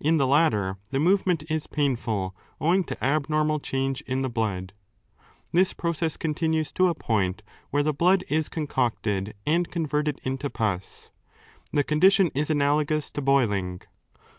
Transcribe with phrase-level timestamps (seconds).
[0.00, 4.72] In the latter the move ment is painful owing to abnormal change in the blood.
[5.52, 10.48] This process continues to a point where the blood is 4 concocted and converted into
[10.48, 11.12] pus.
[11.70, 13.82] The condition is analogous to boiling.